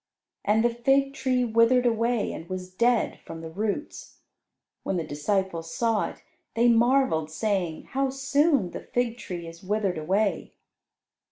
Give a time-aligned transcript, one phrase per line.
[0.43, 4.17] And the fig tree withered away and was dead from the roots.
[4.81, 6.23] When the disciples saw it,
[6.55, 10.53] they marvelled, saying, "How soon the fig tree is withered away!"